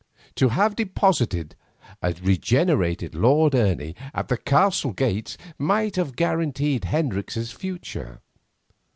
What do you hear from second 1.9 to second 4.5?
a regenerated Lord Ernie at the